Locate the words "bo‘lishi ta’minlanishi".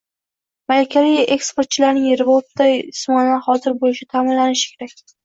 3.85-4.73